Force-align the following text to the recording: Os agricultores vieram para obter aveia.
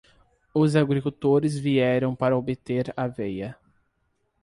Os 0.51 0.75
agricultores 0.75 1.59
vieram 1.59 2.15
para 2.15 2.35
obter 2.35 2.91
aveia. 2.97 3.55